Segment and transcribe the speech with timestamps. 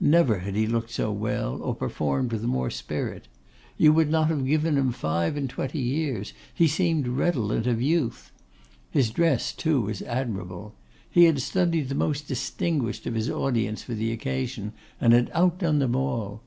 [0.00, 3.28] Never had he looked so well, or performed with more spirit.
[3.76, 8.32] You would not have given him five and twenty years; he seemed redolent of youth.
[8.90, 10.74] His dress, too, was admirable.
[11.10, 15.80] He had studied the most distinguished of his audience for the occasion, and had outdone
[15.80, 16.40] them all.